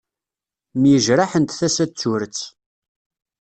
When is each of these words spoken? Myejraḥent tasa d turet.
Myejraḥent 0.79 1.55
tasa 1.59 1.85
d 1.89 1.91
turet. 1.99 2.39